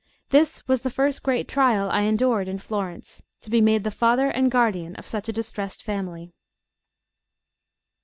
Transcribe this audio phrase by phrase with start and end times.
[0.29, 4.29] This was the first great trial I endured in Florence, to be made the father
[4.31, 6.31] and guardian of such a distressed family.